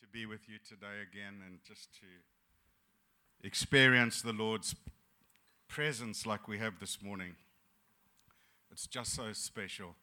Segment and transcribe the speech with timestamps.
[0.00, 2.06] to be with you today again and just to
[3.46, 4.74] experience the Lord's
[5.68, 7.34] presence like we have this morning.
[8.72, 9.96] It's just so special.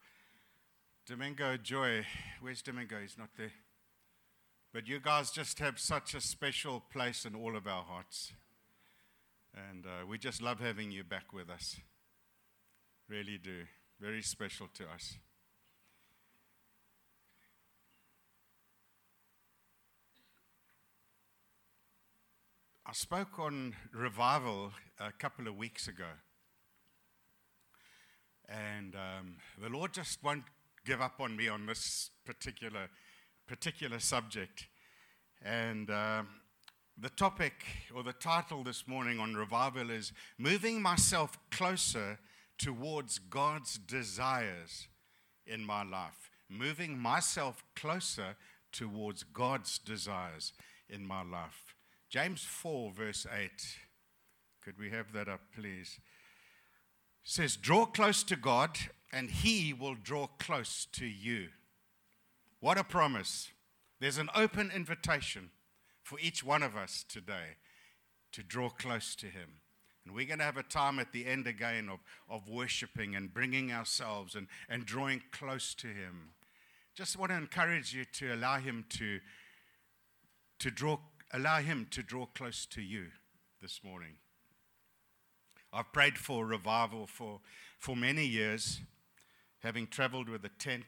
[1.07, 2.05] Domingo Joy,
[2.41, 2.99] where's Domingo?
[3.01, 3.51] He's not there.
[4.71, 8.33] But you guys just have such a special place in all of our hearts.
[9.71, 11.77] And uh, we just love having you back with us.
[13.09, 13.63] Really do.
[13.99, 15.15] Very special to us.
[22.89, 26.05] I spoke on revival a couple of weeks ago.
[28.47, 30.45] And um, the Lord just won't
[30.85, 32.87] give up on me on this particular,
[33.45, 34.67] particular subject.
[35.43, 36.29] And um,
[36.97, 42.19] the topic or the title this morning on revival is Moving Myself Closer
[42.57, 44.87] Towards God's Desires
[45.45, 46.31] in My Life.
[46.49, 48.37] Moving myself closer
[48.71, 50.53] towards God's desires
[50.89, 51.76] in my life.
[52.09, 53.51] James 4, verse 8.
[54.63, 55.99] Could we have that up, please?
[57.23, 58.77] says, Draw close to God,
[59.11, 61.49] and he will draw close to you.
[62.59, 63.49] What a promise.
[63.99, 65.49] There's an open invitation
[66.03, 67.57] for each one of us today
[68.31, 69.59] to draw close to him.
[70.05, 73.33] And we're going to have a time at the end again of, of worshiping and
[73.33, 76.29] bringing ourselves and, and drawing close to him.
[76.95, 79.19] Just want to encourage you to allow him to,
[80.59, 80.97] to draw
[81.33, 83.07] allow Him to draw close to you
[83.61, 84.15] this morning.
[85.73, 87.41] I've prayed for revival for,
[87.77, 88.79] for many years,
[89.59, 90.85] having traveled with a tent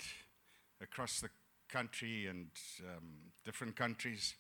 [0.82, 1.30] across the
[1.68, 2.48] country and
[2.82, 3.04] um,
[3.46, 4.36] different countries.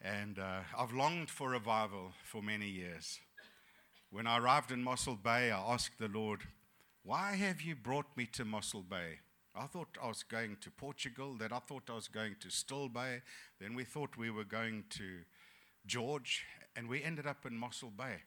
[0.00, 3.20] And uh, I've longed for revival for many years.
[4.10, 6.40] When I arrived in Mossel Bay, I asked the Lord,
[7.02, 9.18] Why have you brought me to Mossel Bay?
[9.56, 12.88] I thought I was going to Portugal, then I thought I was going to Still
[12.88, 13.22] Bay,
[13.60, 15.18] then we thought we were going to
[15.86, 18.22] George, and we ended up in Mossel Bay,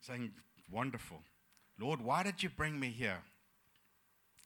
[0.00, 0.32] saying,
[0.70, 1.22] Wonderful.
[1.78, 3.22] Lord, why did you bring me here?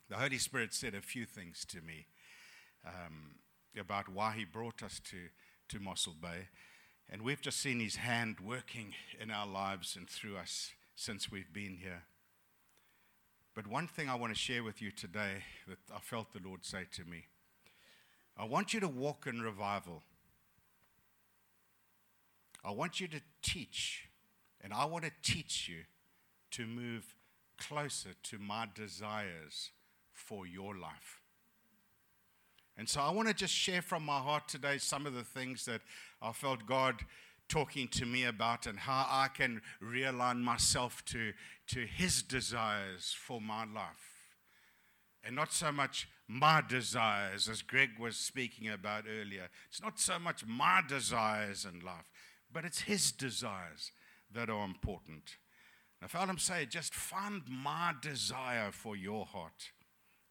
[0.09, 2.07] The Holy Spirit said a few things to me
[2.85, 3.35] um,
[3.79, 5.17] about why He brought us to,
[5.69, 6.47] to Mossel Bay.
[7.09, 11.53] And we've just seen His hand working in our lives and through us since we've
[11.53, 12.03] been here.
[13.55, 16.63] But one thing I want to share with you today that I felt the Lord
[16.63, 17.25] say to me
[18.37, 20.03] I want you to walk in revival.
[22.63, 24.09] I want you to teach,
[24.61, 25.83] and I want to teach you
[26.51, 27.15] to move
[27.57, 29.71] closer to my desires
[30.13, 31.21] for your life.
[32.77, 35.65] And so I want to just share from my heart today some of the things
[35.65, 35.81] that
[36.21, 37.01] I felt God
[37.49, 41.33] talking to me about and how I can realign myself to,
[41.67, 44.29] to His desires for my life.
[45.23, 49.49] And not so much my desires, as Greg was speaking about earlier.
[49.69, 52.09] It's not so much my desires in life,
[52.51, 53.91] but it's His desires
[54.31, 55.37] that are important.
[56.01, 59.71] I felt him say, just find my desire for your heart,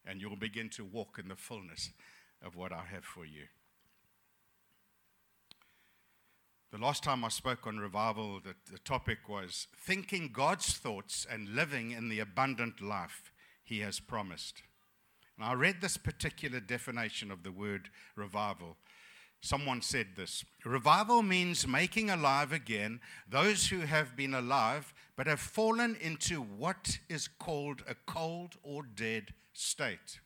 [0.05, 1.91] and you'll begin to walk in the fullness
[2.41, 3.43] of what I have for you.
[6.71, 11.55] The last time I spoke on revival, the, the topic was thinking God's thoughts and
[11.55, 13.31] living in the abundant life
[13.63, 14.61] He has promised.
[15.35, 18.77] And I read this particular definition of the word revival.
[19.41, 25.39] Someone said this Revival means making alive again those who have been alive but have
[25.39, 30.19] fallen into what is called a cold or dead state.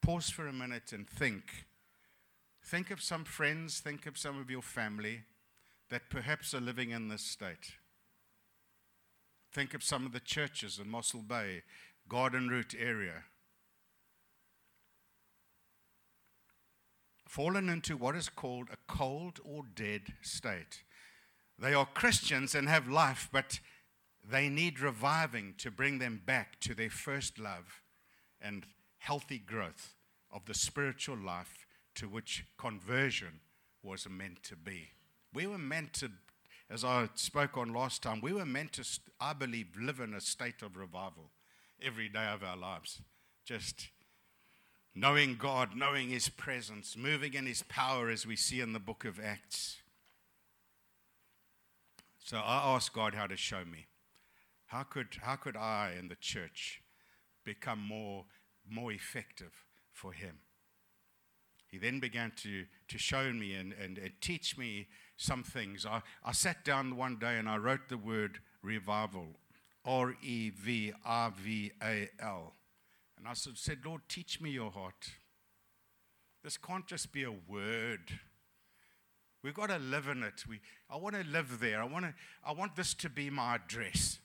[0.00, 1.66] Pause for a minute and think
[2.64, 5.24] Think of some friends, think of some of your family
[5.90, 7.74] that perhaps are living in this state.
[9.52, 11.62] Think of some of the churches in Mossel Bay,
[12.08, 13.24] Garden Route area.
[17.28, 20.84] Fallen into what is called a cold or dead state.
[21.58, 23.60] They are Christians and have life, but
[24.26, 27.82] they need reviving to bring them back to their first love
[28.40, 28.64] and
[28.96, 29.94] healthy growth
[30.32, 31.63] of the spiritual life
[31.96, 33.40] to which conversion
[33.82, 34.88] was meant to be.
[35.32, 36.10] We were meant to,
[36.70, 40.20] as I spoke on last time, we were meant to, I believe, live in a
[40.20, 41.30] state of revival
[41.82, 43.00] every day of our lives.
[43.44, 43.88] Just
[44.94, 49.04] knowing God, knowing His presence, moving in His power as we see in the book
[49.04, 49.76] of Acts.
[52.18, 53.86] So I asked God how to show me.
[54.66, 56.80] How could, how could I and the church
[57.44, 58.24] become more,
[58.68, 59.52] more effective
[59.92, 60.38] for Him?
[61.74, 64.86] He then began to, to show me and, and, and teach me
[65.16, 65.84] some things.
[65.84, 69.26] I, I sat down one day and I wrote the word revival
[69.84, 72.52] R E V R V A L.
[73.18, 75.10] And I said, Lord, teach me your heart.
[76.44, 78.20] This can't just be a word.
[79.42, 80.44] We've got to live in it.
[80.48, 81.82] We, I want to live there.
[81.82, 82.14] I want, to,
[82.46, 84.20] I want this to be my address.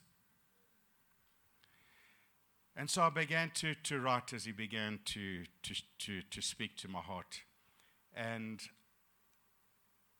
[2.76, 6.76] And so I began to, to write as he began to, to, to, to speak
[6.78, 7.40] to my heart.
[8.14, 8.60] And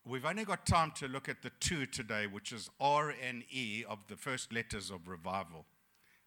[0.04, 3.84] we've only got time to look at the two today, which is R and E
[3.88, 5.64] of the first letters of revival.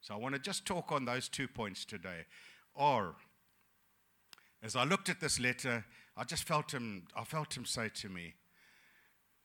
[0.01, 2.25] So I want to just talk on those two points today.
[2.75, 3.15] R.
[4.61, 5.85] As I looked at this letter,
[6.15, 8.33] I just felt him, I felt him say to me,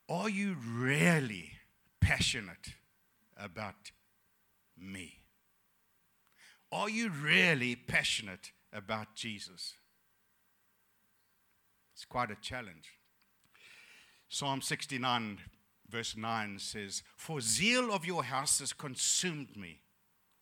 [0.07, 1.51] Are you really
[1.99, 2.73] passionate
[3.37, 3.91] about
[4.77, 5.18] me?
[6.71, 9.75] Are you really passionate about Jesus?
[11.93, 12.93] It's quite a challenge.
[14.29, 15.39] Psalm 69,
[15.89, 19.81] verse 9 says, For zeal of your house has consumed me.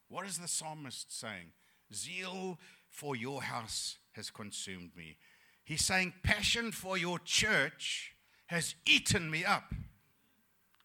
[0.10, 1.54] What is the psalmist saying?
[1.94, 2.60] Zeal
[2.90, 5.18] for your house has consumed me.
[5.64, 8.14] He's saying, Passion for your church
[8.48, 9.74] has eaten me up.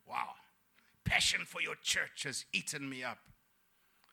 [0.09, 0.31] Wow.
[1.05, 3.19] Passion for your church has eaten me up.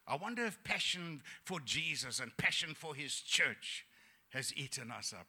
[0.09, 3.85] I wonder if passion for Jesus and passion for his church
[4.29, 5.27] has eaten us up.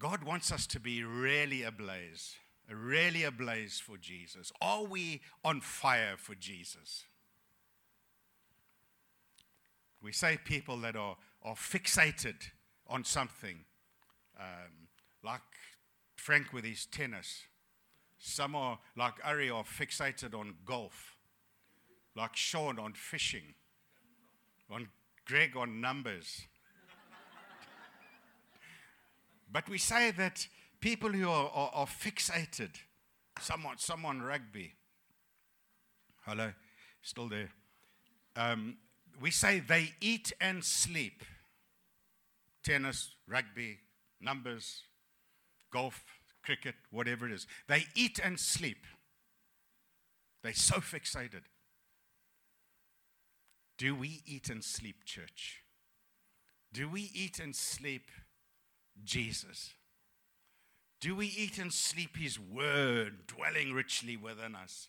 [0.00, 2.34] God wants us to be really ablaze,
[2.68, 4.50] really ablaze for Jesus.
[4.60, 7.04] Are we on fire for Jesus?
[10.02, 12.50] We say people that are, are fixated
[12.88, 13.64] on something,
[14.38, 14.88] um,
[15.24, 15.40] like
[16.16, 17.42] Frank with his tennis.
[18.18, 21.16] Some are, like Ari, are fixated on golf,
[22.16, 23.54] like Sean on fishing,
[24.70, 24.88] on
[25.24, 26.42] Greg on numbers.
[29.50, 30.46] but we say that
[30.80, 32.70] people who are, are, are fixated,
[33.40, 34.74] someone, someone rugby,
[36.26, 36.52] hello,
[37.02, 37.50] still there.
[38.34, 38.78] Um,
[39.20, 41.22] we say they eat and sleep.
[42.62, 43.78] Tennis, rugby,
[44.20, 44.82] numbers,
[45.72, 46.04] golf,
[46.48, 47.46] cricket, whatever it is.
[47.66, 48.86] They eat and sleep.
[50.42, 51.42] They're so fixated.
[53.76, 55.62] Do we eat and sleep, church?
[56.72, 58.10] Do we eat and sleep
[59.04, 59.74] Jesus?
[61.02, 64.88] Do we eat and sleep His Word dwelling richly within us?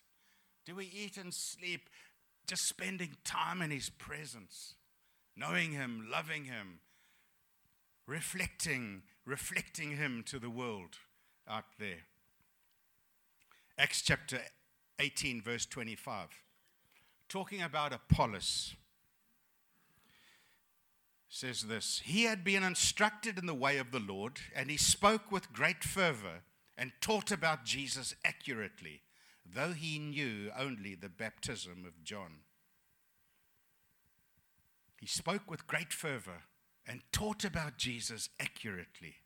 [0.64, 1.90] Do we eat and sleep
[2.46, 4.76] just spending time in His presence,
[5.36, 6.80] knowing Him, loving Him,
[8.06, 10.96] reflecting, reflecting Him to the world?
[11.48, 12.04] Out there.
[13.78, 14.40] Acts chapter
[14.98, 16.28] 18, verse 25.
[17.28, 18.74] Talking about Apollos,
[21.30, 25.32] says this He had been instructed in the way of the Lord, and he spoke
[25.32, 26.42] with great fervor
[26.76, 29.02] and taught about Jesus accurately,
[29.46, 32.40] though he knew only the baptism of John.
[34.98, 36.42] He spoke with great fervor
[36.86, 39.16] and taught about Jesus accurately.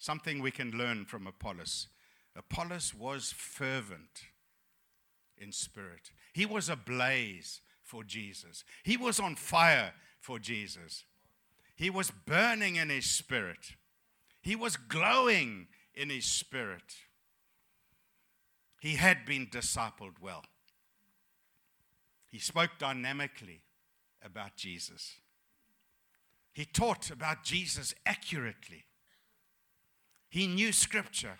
[0.00, 1.86] Something we can learn from Apollos.
[2.34, 4.22] Apollos was fervent
[5.36, 11.04] in spirit, he was ablaze for Jesus, he was on fire for Jesus,
[11.76, 13.74] he was burning in his spirit,
[14.40, 16.94] he was glowing in his spirit.
[18.80, 20.42] He had been discipled well.
[22.30, 23.60] He spoke dynamically
[24.24, 25.16] about Jesus.
[26.54, 28.84] He taught about Jesus accurately.
[30.30, 31.38] He knew Scripture.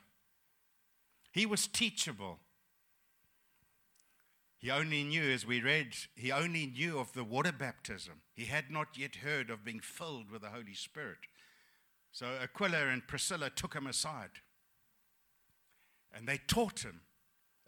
[1.33, 2.41] He was teachable.
[4.59, 8.21] He only knew, as we read, he only knew of the water baptism.
[8.35, 11.19] He had not yet heard of being filled with the Holy Spirit.
[12.13, 14.43] So Aquila and Priscilla took him aside
[16.13, 17.01] and they taught him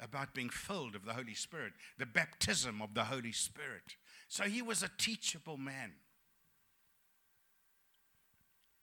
[0.00, 3.97] about being filled of the Holy Spirit, the baptism of the Holy Spirit.
[4.29, 5.93] So he was a teachable man.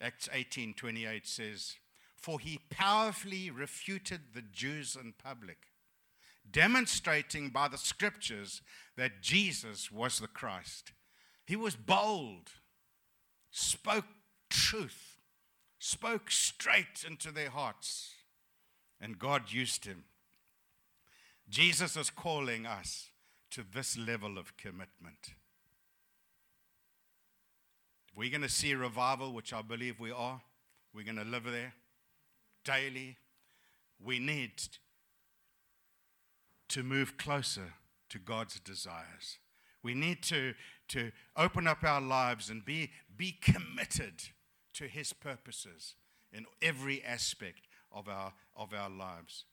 [0.02, 1.76] Acts 18:28 says,
[2.20, 5.68] for he powerfully refuted the Jews in public,
[6.50, 8.62] demonstrating by the scriptures
[8.98, 10.92] that Jesus was the Christ.
[11.46, 12.50] He was bold,
[13.52, 14.06] spoke
[14.50, 15.18] truth,
[15.80, 18.14] spoke straight into their hearts,
[19.00, 20.04] and God used him.
[21.50, 23.10] Jesus is calling us
[23.52, 25.34] to this level of commitment.
[28.10, 30.42] If we're going to see revival, which I believe we are,
[30.94, 31.74] we're going to live there
[32.64, 33.18] daily,
[34.04, 34.52] we need
[36.70, 37.74] to move closer
[38.10, 39.40] to God's desires.
[39.84, 40.54] We need to,
[40.90, 44.30] to open up our lives and be, be committed
[44.74, 45.96] to His purposes
[46.32, 49.46] in every aspect of our, of our lives.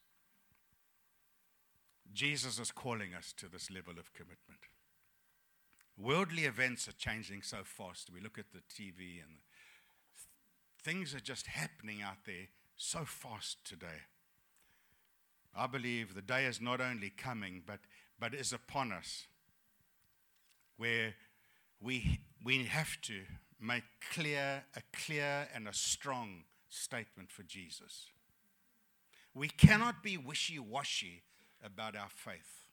[2.12, 4.60] Jesus is calling us to this level of commitment.
[5.98, 8.10] Worldly events are changing so fast.
[8.12, 9.38] We look at the TV and
[10.82, 14.04] things are just happening out there so fast today.
[15.54, 17.80] I believe the day is not only coming, but,
[18.20, 19.26] but is upon us
[20.76, 21.14] where
[21.80, 23.22] we, we have to
[23.60, 28.10] make clear, a clear and a strong statement for Jesus.
[29.34, 31.22] We cannot be wishy washy
[31.64, 32.68] about our faith.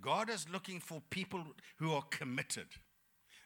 [0.00, 1.44] God is looking for people
[1.76, 2.66] who are committed,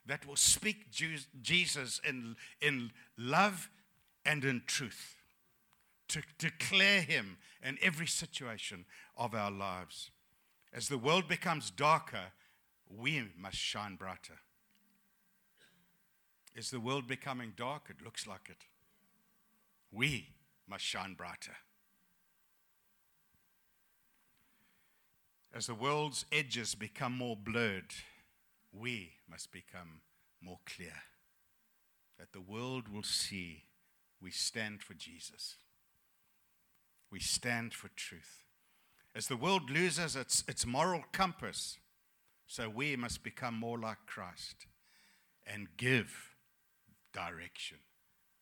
[0.07, 3.69] that will speak Jesus in, in love
[4.25, 5.16] and in truth,
[6.09, 8.85] to declare Him in every situation
[9.17, 10.11] of our lives.
[10.73, 12.33] As the world becomes darker,
[12.89, 14.39] we must shine brighter.
[16.55, 17.89] Is the world becoming dark?
[17.91, 18.65] It looks like it.
[19.93, 20.29] We
[20.69, 21.57] must shine brighter.
[25.55, 27.95] As the world's edges become more blurred,
[28.73, 30.01] we must become
[30.43, 31.03] more clear.
[32.19, 33.65] That the world will see
[34.21, 35.57] we stand for Jesus.
[37.17, 38.45] We stand for truth.
[39.15, 41.79] As the world loses its, its moral compass,
[42.47, 44.67] so we must become more like Christ
[45.47, 46.35] and give
[47.15, 47.79] direction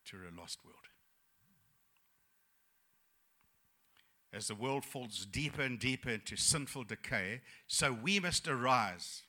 [0.07, 0.75] to a lost world.
[4.33, 9.21] As the world falls deeper and deeper into sinful decay, so we must arise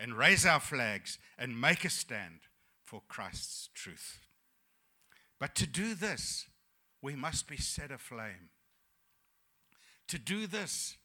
[0.00, 2.40] and raise our flags and make a stand
[2.84, 4.18] for Christ's truth.
[5.38, 6.46] But to do this,
[7.02, 8.50] we must be set aflame.
[10.08, 10.96] To do this,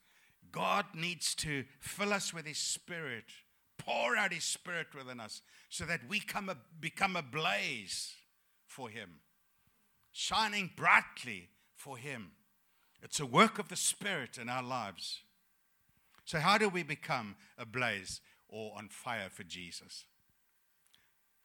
[0.52, 3.26] God needs to fill us with His Spirit,
[3.78, 8.14] pour out His Spirit within us, so that we come a, become a blaze
[8.66, 9.20] for Him,
[10.12, 12.32] shining brightly for Him.
[13.02, 15.22] It's a work of the Spirit in our lives.
[16.26, 20.06] So, how do we become ablaze or on fire for Jesus?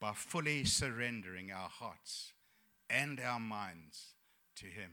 [0.01, 2.33] By fully surrendering our hearts
[2.89, 4.15] and our minds
[4.61, 4.93] to Him.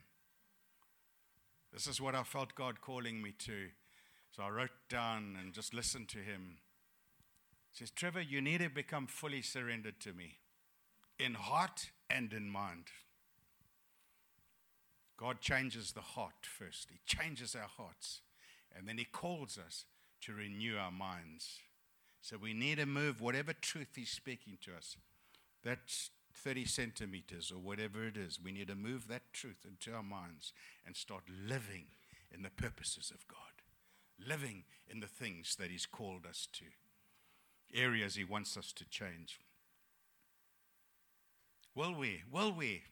[1.74, 3.68] This is what I felt God calling me to.
[4.32, 6.58] So I wrote down and just listened to Him.
[7.72, 10.38] He says, Trevor, you need to become fully surrendered to me
[11.20, 12.86] in heart and in mind.
[15.18, 16.90] God changes the heart first.
[16.92, 18.22] He changes our hearts.
[18.76, 19.86] And then He calls us
[20.22, 21.60] to renew our minds.
[22.22, 24.98] So we need to move whatever truth He's speaking to us.
[25.64, 28.40] That's 30 centimeters or whatever it is.
[28.44, 30.54] We need to move that truth into our minds
[30.86, 31.86] and start living
[32.34, 33.40] in the purposes of God,
[34.20, 36.66] living in the things that He's called us to,
[37.80, 39.40] areas He wants us to change.
[41.74, 42.84] Will we, will we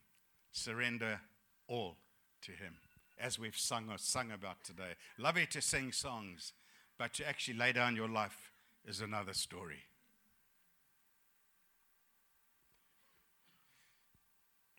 [0.51, 1.19] surrender
[1.67, 1.97] all
[2.43, 2.75] to Him,
[3.19, 4.93] as we've sung or sung about today.
[5.17, 6.53] Love it to sing songs,
[6.97, 8.51] but to actually lay down your life
[8.85, 9.83] is another story.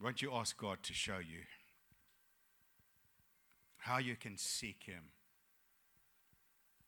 [0.04, 1.44] Won't you ask God to show you
[3.78, 5.04] how you can seek Him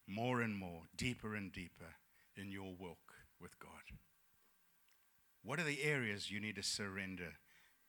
[0.07, 1.95] more and more, deeper and deeper
[2.37, 3.97] in your walk with God?
[5.43, 7.39] What are the areas you need to surrender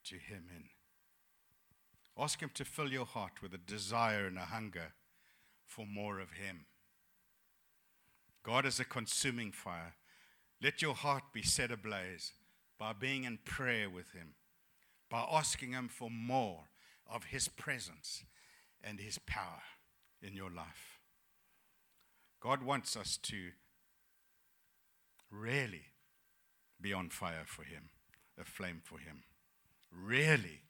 [0.05, 0.63] to Him in?
[2.17, 4.93] Ask Him to fill your heart with a desire and a hunger
[5.65, 6.67] for more of Him.
[8.43, 9.95] God is a consuming fire.
[10.63, 12.31] Let your heart be set ablaze
[12.79, 14.35] by being in prayer with Him,
[15.09, 16.65] by asking Him for more
[17.09, 18.23] of His presence
[18.83, 19.61] and His power
[20.21, 20.99] in your life.
[22.39, 23.51] God wants us to
[25.31, 25.85] really
[26.79, 27.89] be on fire for Him,
[28.39, 29.23] a flame for Him,
[29.91, 30.61] really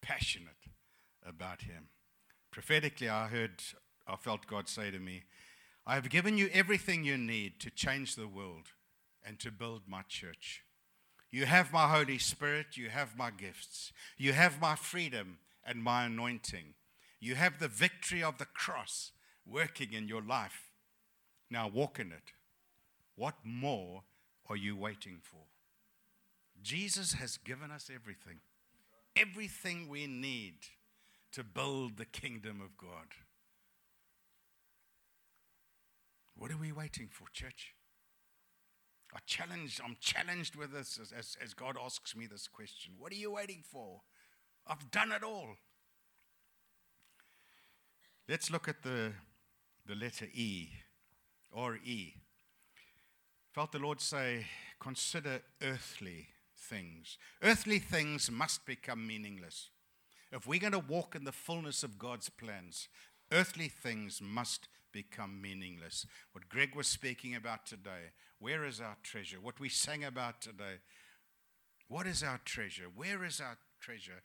[0.00, 0.68] passionate
[1.26, 1.88] about him.
[2.50, 3.62] Prophetically, I heard,
[4.06, 5.24] I felt God say to me,
[5.86, 8.68] I have given you everything you need to change the world
[9.24, 10.62] and to build my church.
[11.30, 16.04] You have my Holy Spirit, you have my gifts, you have my freedom and my
[16.04, 16.74] anointing.
[17.20, 19.12] You have the victory of the cross
[19.44, 20.70] working in your life.
[21.50, 22.32] Now walk in it.
[23.16, 24.04] What more
[24.48, 25.42] are you waiting for?
[26.62, 28.40] Jesus has given us everything,
[29.16, 30.54] everything we need
[31.32, 33.08] to build the kingdom of God.
[36.36, 37.74] What are we waiting for, church?
[39.14, 42.94] I challenge, I'm challenged with this as, as, as God asks me this question.
[42.98, 44.02] What are you waiting for?
[44.66, 45.56] I've done it all.
[48.28, 49.12] Let's look at the,
[49.86, 50.68] the letter E,
[51.50, 52.14] or E.
[53.52, 54.46] Felt the Lord say,
[54.78, 57.16] consider earthly things.
[57.42, 59.70] Earthly things must become meaningless.
[60.30, 62.88] If we're going to walk in the fullness of God's plans,
[63.32, 66.06] earthly things must become meaningless.
[66.32, 69.38] What Greg was speaking about today, where is our treasure?
[69.40, 70.78] What we sang about today,
[71.88, 72.86] what is our treasure?
[72.94, 74.22] Where is our treasure?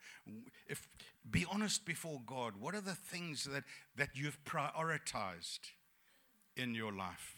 [0.68, 0.88] If
[1.28, 3.64] be honest before God, what are the things that,
[3.96, 5.70] that you've prioritized
[6.56, 7.36] in your life?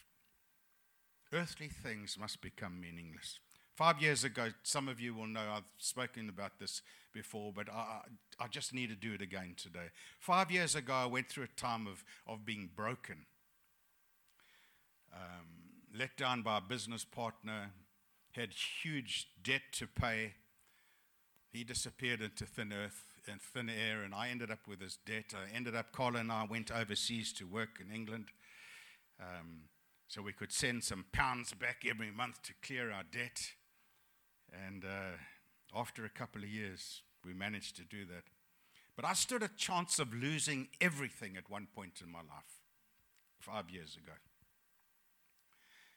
[1.33, 3.39] Earthly things must become meaningless.
[3.77, 6.81] Five years ago, some of you will know I've spoken about this
[7.13, 8.01] before, but I,
[8.41, 9.91] I just need to do it again today.
[10.19, 13.27] Five years ago, I went through a time of, of being broken,
[15.13, 15.47] um,
[15.95, 17.73] let down by a business partner,
[18.33, 20.33] had huge debt to pay.
[21.53, 25.35] He disappeared into thin earth and thin air, and I ended up with his debt.
[25.35, 28.29] I ended up, Carla and I went overseas to work in England.
[29.21, 29.65] Um,
[30.09, 33.51] so we could send some pounds back every month to clear our debt.
[34.87, 38.23] Uh, after a couple of years, we managed to do that.
[38.95, 42.63] But I stood a chance of losing everything at one point in my life,
[43.41, 44.13] five years ago.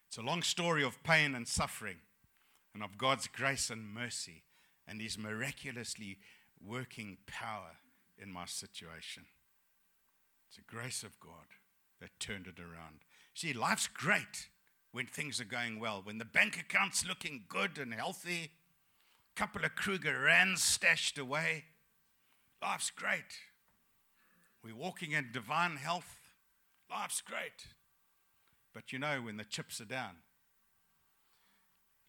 [0.07, 1.97] It's a long story of pain and suffering,
[2.73, 4.43] and of God's grace and mercy,
[4.87, 6.17] and His miraculously
[6.65, 7.77] working power
[8.17, 9.25] in my situation.
[10.47, 11.53] It's the grace of God
[12.01, 13.01] that turned it around.
[13.35, 14.49] See, life's great
[14.91, 18.51] when things are going well, when the bank account's looking good and healthy,
[19.39, 21.63] couple of Kruger Rands stashed away,
[22.61, 23.37] life's great.
[24.61, 26.17] We're walking in divine health,
[26.91, 27.67] life's great.
[28.73, 30.17] But you know, when the chips are down,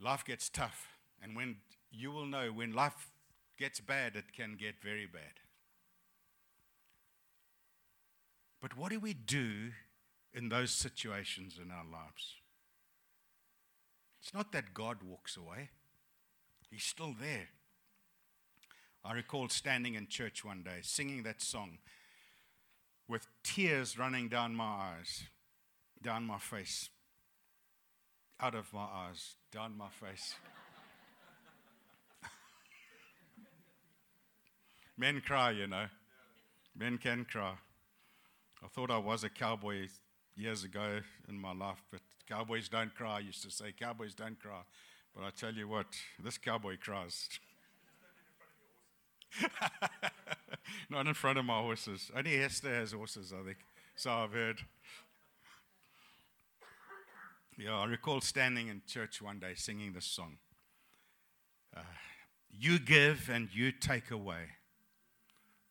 [0.00, 0.88] life gets tough.
[1.22, 1.58] And when
[1.92, 3.12] you will know when life
[3.56, 5.38] gets bad, it can get very bad.
[8.60, 9.70] But what do we do
[10.34, 12.34] in those situations in our lives?
[14.20, 15.70] It's not that God walks away,
[16.70, 17.48] He's still there.
[19.04, 21.78] I recall standing in church one day singing that song
[23.08, 25.24] with tears running down my eyes,
[26.00, 26.90] down my face,
[28.38, 30.34] out of my eyes, down my face.
[34.96, 35.86] Men cry, you know.
[36.76, 37.54] Men can cry.
[38.62, 39.88] I thought I was a cowboy
[40.36, 43.16] years ago in my life, but cowboys don't cry.
[43.16, 44.60] I used to say cowboys don't cry.
[45.14, 45.86] But I tell you what,
[46.22, 47.28] this cowboy cries.
[50.90, 52.10] Not in front of my horses.
[52.16, 53.58] Only Hester has horses, I think.
[53.96, 54.60] So I've heard.
[57.58, 60.38] Yeah, I recall standing in church one day singing this song.
[61.76, 61.80] Uh,
[62.50, 64.44] you give and you take away.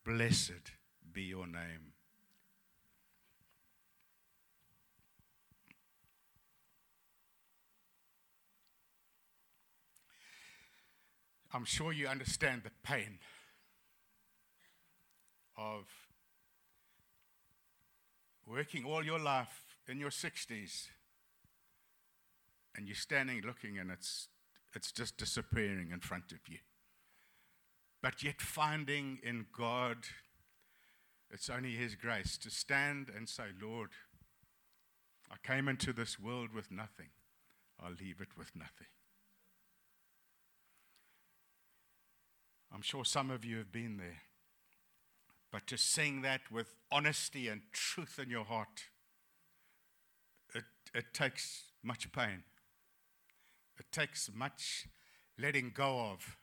[0.04, 0.72] Blessed
[1.12, 1.92] be your name.
[11.52, 13.18] I'm sure you understand the pain
[15.56, 15.84] of
[18.46, 20.86] working all your life in your 60s
[22.76, 24.28] and you're standing looking and it's,
[24.74, 26.58] it's just disappearing in front of you.
[28.02, 29.98] But yet, finding in God,
[31.30, 33.90] it's only His grace to stand and say, Lord,
[35.30, 37.10] I came into this world with nothing,
[37.78, 38.86] I'll leave it with nothing.
[42.72, 44.22] I'm sure some of you have been there.
[45.52, 48.84] But to sing that with honesty and truth in your heart,
[50.54, 52.44] it, it takes much pain.
[53.78, 54.86] It takes much
[55.38, 56.36] letting go of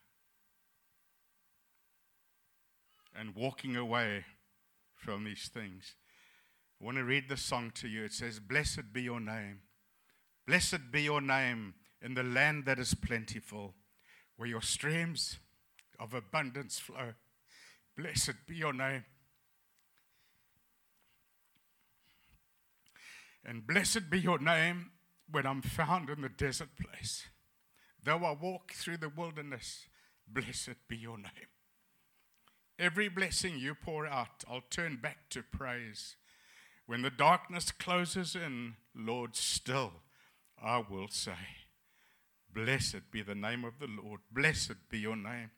[3.15, 4.25] and walking away
[4.95, 5.95] from these things.
[6.81, 8.03] I want to read the song to you.
[8.03, 9.61] It says, Blessed be your name.
[10.45, 13.73] Blessed be your name in the land that is plentiful,
[14.35, 15.39] where your streams
[15.99, 17.13] of abundance flow.
[17.97, 19.05] Blessed be your name.
[23.45, 24.91] And blessed be your name
[25.31, 27.27] when I'm found in the desert place.
[28.03, 29.87] Though I walk through the wilderness,
[30.27, 31.49] blessed be your name.
[32.79, 36.15] Every blessing you pour out, I'll turn back to praise.
[36.85, 39.93] When the darkness closes in, Lord, still
[40.61, 41.31] I will say,
[42.53, 44.21] Blessed be the name of the Lord.
[44.31, 45.51] Blessed be your name.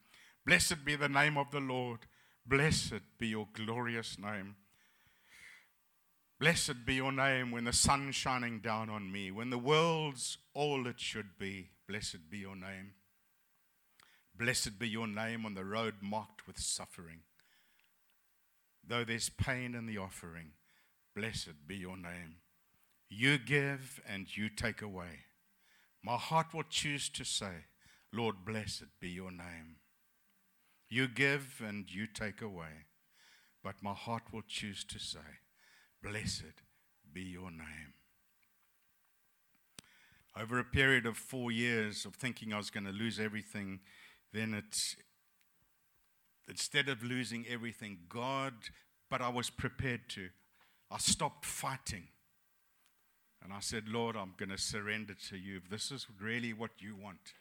[0.49, 1.99] Blessed be the name of the Lord.
[2.43, 4.55] Blessed be your glorious name.
[6.39, 10.87] Blessed be your name when the sun's shining down on me, when the world's all
[10.87, 11.69] it should be.
[11.87, 12.93] Blessed be your name.
[14.35, 17.19] Blessed be your name on the road marked with suffering.
[18.83, 20.53] Though there's pain in the offering,
[21.15, 22.37] blessed be your name.
[23.07, 25.25] You give and you take away.
[26.03, 27.65] My heart will choose to say,
[28.11, 29.75] Lord, blessed be your name.
[30.89, 32.85] You give and you take away.
[33.63, 35.19] But my heart will choose to say,
[36.01, 36.63] Blessed
[37.13, 37.93] be your name.
[40.37, 43.81] Over a period of four years of thinking I was going to lose everything,
[44.31, 44.95] then it's
[46.47, 48.53] instead of losing everything, God,
[49.09, 50.29] but I was prepared to.
[50.89, 52.07] I stopped fighting.
[53.43, 55.57] And I said, Lord, I'm going to surrender to you.
[55.57, 57.33] If this is really what you want,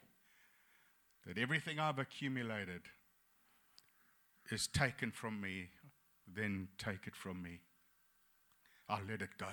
[1.27, 2.83] that everything I've accumulated
[4.53, 5.69] is taken from me,
[6.27, 7.61] then take it from me.
[8.89, 9.49] I'll let it go.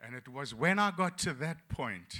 [0.00, 2.18] And it was when I got to that point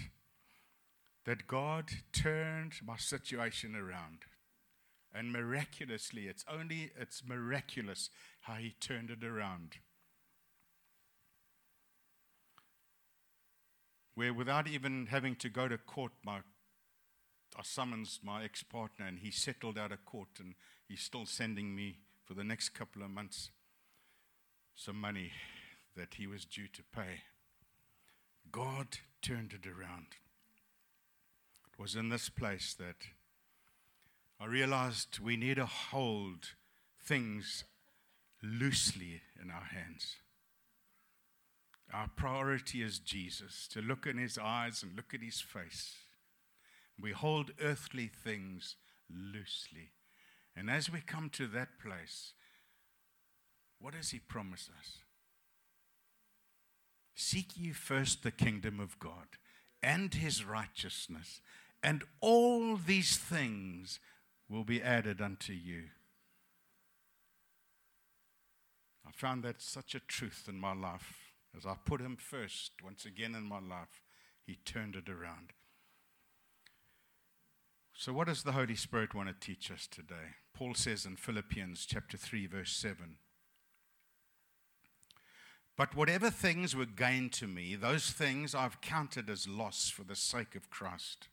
[1.24, 4.18] that God turned my situation around.
[5.14, 8.10] And miraculously, it's only it's miraculous
[8.42, 9.76] how he turned it around.
[14.14, 16.40] Where without even having to go to court, my
[17.56, 20.54] I summoned my ex-partner and he settled out of court and
[20.88, 23.50] he's still sending me for the next couple of months
[24.74, 25.30] some money
[25.96, 27.22] that he was due to pay.
[28.50, 30.06] God turned it around.
[31.72, 32.96] It was in this place that
[34.40, 36.50] I realized we need to hold
[37.00, 37.64] things
[38.42, 40.16] loosely in our hands.
[41.92, 45.94] Our priority is Jesus, to look in his eyes and look at his face.
[47.00, 48.76] We hold earthly things
[49.10, 49.90] loosely.
[50.56, 52.32] And as we come to that place,
[53.80, 54.98] what does he promise us?
[57.14, 59.26] Seek ye first the kingdom of God
[59.82, 61.40] and his righteousness,
[61.82, 64.00] and all these things
[64.48, 65.84] will be added unto you.
[69.06, 71.18] I found that such a truth in my life.
[71.56, 74.02] As I put him first once again in my life,
[74.44, 75.52] he turned it around.
[77.96, 80.34] So, what does the Holy Spirit want to teach us today?
[80.52, 83.16] Paul says in Philippians chapter 3, verse 7
[85.76, 90.16] But whatever things were gained to me, those things I've counted as loss for the
[90.16, 91.28] sake of Christ.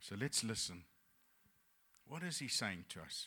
[0.00, 0.84] So let's listen.
[2.06, 3.26] What is he saying to us?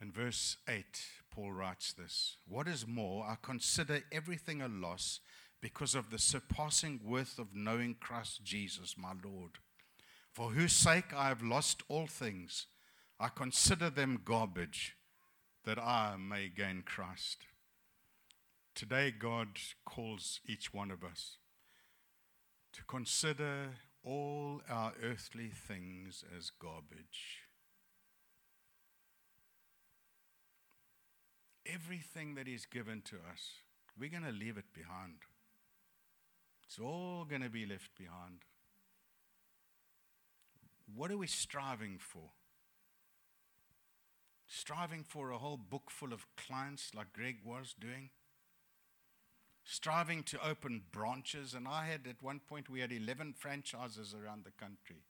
[0.00, 0.84] In verse 8,
[1.32, 5.18] Paul writes this What is more, I consider everything a loss
[5.60, 9.52] because of the surpassing worth of knowing Christ Jesus, my Lord,
[10.32, 12.66] for whose sake I have lost all things.
[13.20, 14.96] I consider them garbage
[15.64, 17.38] that I may gain Christ.
[18.74, 19.48] Today, God
[19.84, 21.38] calls each one of us
[22.72, 23.70] to consider
[24.04, 27.42] all our earthly things as garbage.
[31.66, 33.50] Everything that He's given to us,
[33.98, 35.16] we're going to leave it behind.
[36.68, 38.44] It's all going to be left behind.
[40.94, 42.30] What are we striving for?
[44.46, 48.10] Striving for a whole book full of clients like Greg was doing?
[49.68, 51.54] striving to open branches.
[51.54, 55.04] And I had, at one point, we had 11 franchises around the country.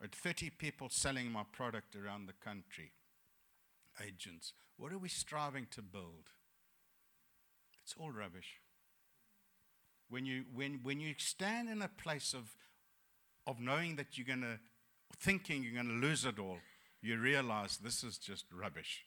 [0.00, 2.92] I had 30 people selling my product around the country,
[4.04, 4.52] agents.
[4.76, 6.30] What are we striving to build?
[7.82, 8.60] It's all rubbish.
[10.12, 12.54] When you, when, when you stand in a place of,
[13.46, 14.58] of knowing that you're going to,
[15.18, 16.58] thinking you're going to lose it all,
[17.00, 19.06] you realize this is just rubbish.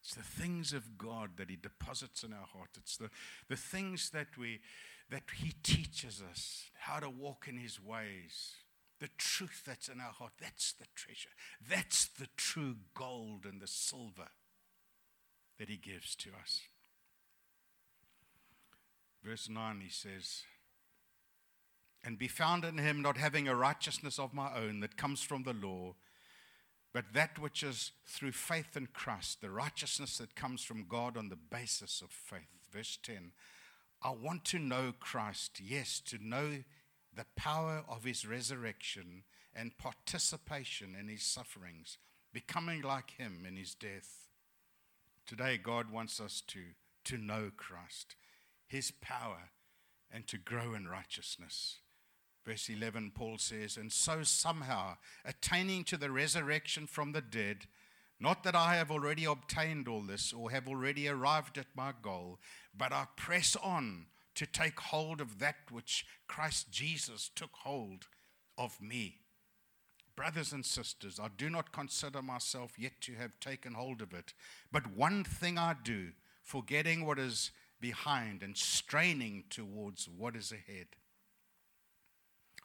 [0.00, 2.68] It's the things of God that He deposits in our heart.
[2.76, 3.10] It's the,
[3.48, 4.60] the things that, we,
[5.10, 8.52] that He teaches us how to walk in His ways.
[9.00, 11.30] The truth that's in our heart, that's the treasure.
[11.68, 14.28] That's the true gold and the silver
[15.58, 16.60] that He gives to us.
[19.22, 20.42] Verse 9, He says,
[22.04, 25.42] And be found in Him, not having a righteousness of my own that comes from
[25.42, 25.94] the law
[26.92, 31.28] but that which is through faith in Christ, the righteousness that comes from God on
[31.28, 32.68] the basis of faith.
[32.72, 33.32] Verse 10
[34.02, 36.64] I want to know Christ, yes, to know
[37.14, 41.98] the power of his resurrection and participation in his sufferings,
[42.32, 44.28] becoming like him in his death.
[45.26, 46.60] Today, God wants us to,
[47.04, 48.16] to know Christ,
[48.70, 49.50] his power,
[50.10, 51.78] and to grow in righteousness.
[52.46, 57.66] Verse 11, Paul says, And so somehow, attaining to the resurrection from the dead,
[58.20, 62.38] not that I have already obtained all this or have already arrived at my goal,
[62.76, 64.06] but I press on
[64.36, 68.06] to take hold of that which Christ Jesus took hold
[68.56, 69.16] of me.
[70.16, 74.32] Brothers and sisters, I do not consider myself yet to have taken hold of it,
[74.70, 76.10] but one thing I do,
[76.42, 80.86] forgetting what is behind and straining towards what is ahead.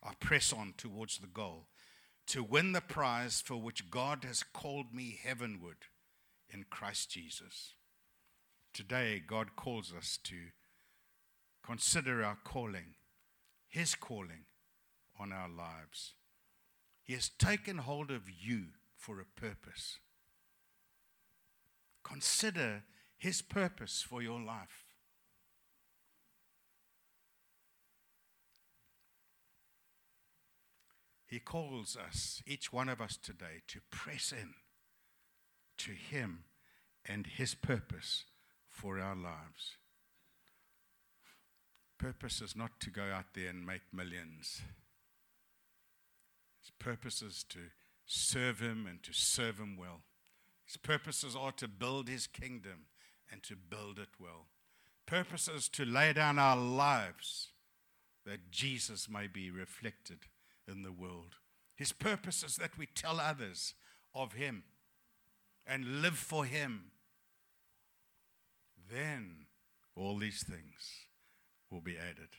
[0.04, 1.67] I press on towards the goal
[2.28, 5.78] to win the prize for which God has called me heavenward
[6.49, 7.73] in Christ Jesus.
[8.73, 10.36] Today, God calls us to
[11.63, 12.95] consider our calling,
[13.67, 14.45] His calling
[15.19, 16.13] on our lives.
[17.04, 18.65] He has taken hold of you
[18.97, 19.99] for a purpose.
[22.04, 22.84] Consider
[23.17, 24.85] His purpose for your life.
[31.27, 34.53] He calls us, each one of us today, to press in
[35.77, 36.43] to Him
[37.05, 38.25] and His purpose
[38.69, 39.77] for our lives.
[41.97, 44.61] Purpose is not to go out there and make millions.
[46.61, 47.59] His purpose is to
[48.05, 50.01] serve Him and to serve Him well.
[50.65, 52.88] His purposes are to build His kingdom
[53.31, 54.47] and to build it well.
[55.05, 57.49] Purposes to lay down our lives
[58.25, 60.19] that Jesus may be reflected
[60.67, 61.36] in the world.
[61.75, 63.73] His purpose is that we tell others
[64.13, 64.63] of Him
[65.65, 66.91] and live for Him.
[68.91, 69.47] Then
[69.95, 71.08] all these things
[71.71, 72.30] will be added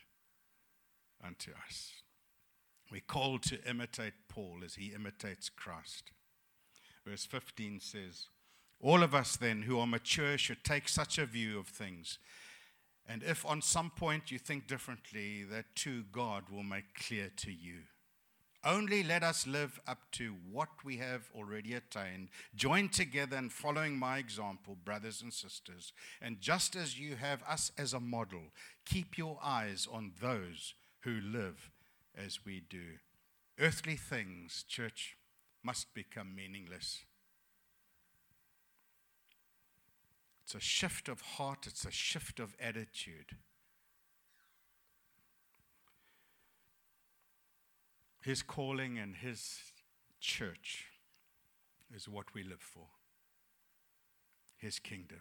[1.25, 1.93] unto us.
[2.91, 6.13] We're called to imitate Paul as he imitates Christ.
[7.05, 8.29] Verse 15 says,
[8.81, 12.19] All of us then who are mature should take such a view of things.
[13.09, 17.53] And if on some point you think differently, that too God will make clear to
[17.53, 17.83] you.
[18.67, 23.97] Only let us live up to what we have already attained, join together and following
[23.97, 25.93] my example, brothers and sisters.
[26.21, 28.51] And just as you have us as a model,
[28.85, 31.71] keep your eyes on those who live
[32.19, 32.99] as we do.
[33.61, 35.17] Earthly things, church,
[35.63, 37.05] must become meaningless.
[40.43, 43.37] It's a shift of heart, it's a shift of attitude.
[48.27, 49.61] His calling and His
[50.21, 50.87] church
[51.95, 52.89] is what we live for.
[54.57, 55.21] His kingdom.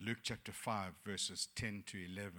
[0.00, 2.32] Luke chapter 5, verses 10 to 11.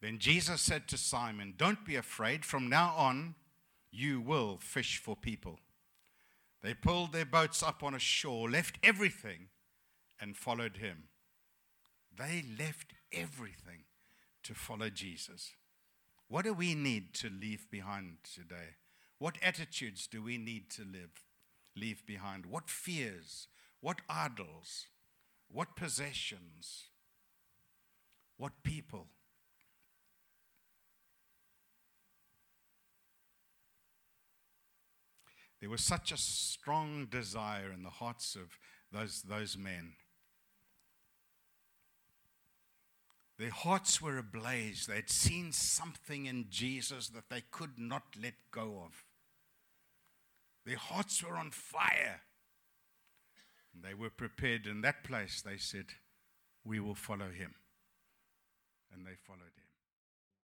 [0.00, 2.46] Then Jesus said to Simon, Don't be afraid.
[2.46, 3.34] From now on,
[3.90, 5.60] you will fish for people.
[6.62, 9.48] They pulled their boats up on a shore, left everything,
[10.18, 11.08] and followed him.
[12.16, 13.84] They left everything
[14.44, 15.52] to follow Jesus.
[16.28, 18.76] What do we need to leave behind today?
[19.18, 21.22] What attitudes do we need to live,
[21.76, 22.46] leave behind?
[22.46, 23.48] What fears?
[23.80, 24.86] What idols?
[25.48, 26.88] What possessions?
[28.36, 29.06] What people?
[35.60, 38.58] There was such a strong desire in the hearts of
[38.92, 39.94] those, those men
[43.38, 44.86] Their hearts were ablaze.
[44.86, 49.04] They had seen something in Jesus that they could not let go of.
[50.64, 52.22] Their hearts were on fire.
[53.74, 55.42] And they were prepared in that place.
[55.42, 55.86] They said,
[56.64, 57.54] We will follow him.
[58.92, 59.65] And they followed him.